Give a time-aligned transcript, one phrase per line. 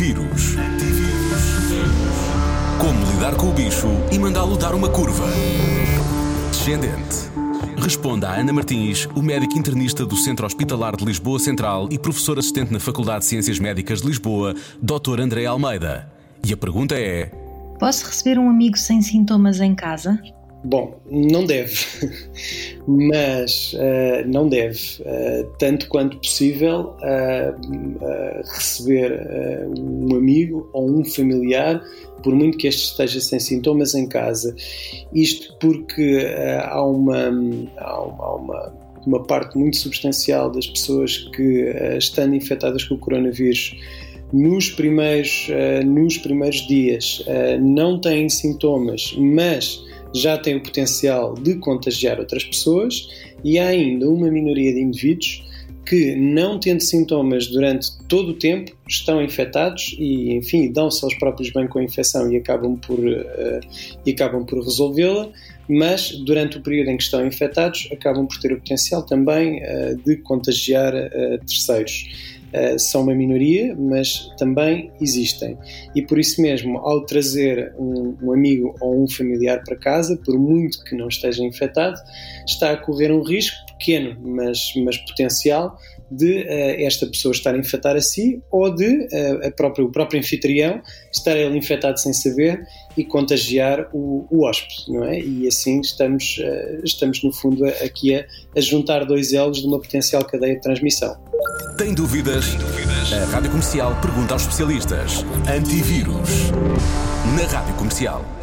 [0.00, 0.56] Antivírus.
[2.80, 5.26] Como lidar com o bicho e mandá-lo dar uma curva.
[6.50, 7.28] Descendente.
[7.76, 12.38] Responda a Ana Martins, o médico internista do Centro Hospitalar de Lisboa Central e professor
[12.38, 15.20] assistente na Faculdade de Ciências Médicas de Lisboa, Dr.
[15.20, 16.10] André Almeida.
[16.42, 17.26] E a pergunta é:
[17.78, 20.18] Posso receber um amigo sem sintomas em casa?
[20.62, 21.74] Bom, não deve,
[22.86, 29.26] mas uh, não deve, uh, tanto quanto possível, uh, receber
[29.78, 31.82] um amigo ou um familiar,
[32.22, 34.54] por muito que este esteja sem sintomas em casa.
[35.14, 36.26] Isto porque
[36.62, 37.28] há, uma,
[37.78, 38.74] há uma, há uma,
[39.06, 43.74] uma parte muito substancial das pessoas que, estando infectadas com o coronavírus,
[44.30, 45.48] nos primeiros,
[45.86, 47.24] nos primeiros dias
[47.58, 49.82] não têm sintomas, mas
[50.14, 53.08] já tem o potencial de contagiar outras pessoas
[53.44, 55.48] e há ainda uma minoria de indivíduos
[55.90, 61.50] que, não tendo sintomas durante todo o tempo, estão infectados e, enfim, dão-se aos próprios
[61.52, 63.60] bem com a infecção e acabam por, uh,
[64.06, 65.28] e acabam por resolvê-la,
[65.68, 69.96] mas durante o período em que estão infectados, acabam por ter o potencial também uh,
[70.04, 72.38] de contagiar uh, terceiros.
[72.52, 75.56] Uh, são uma minoria, mas também existem.
[75.94, 80.38] E por isso mesmo, ao trazer um, um, amigo ou um familiar para casa, por
[80.38, 81.96] muito que não esteja infectado,
[82.46, 85.76] está a correr um risco pequeno, mas, mas potencial,
[86.10, 89.92] de uh, esta pessoa estar a infectar a si ou de uh, a própria, o
[89.92, 95.20] próprio anfitrião estar ele infectado sem saber e contagiar o, o hóspede, não é?
[95.20, 98.26] E assim estamos, uh, estamos no fundo, aqui a,
[98.56, 101.16] a juntar dois elos de uma potencial cadeia de transmissão.
[101.80, 102.58] Tem dúvidas?
[103.10, 105.24] A Rádio Comercial pergunta aos especialistas.
[105.48, 106.50] Antivírus.
[107.34, 108.39] Na Rádio Comercial.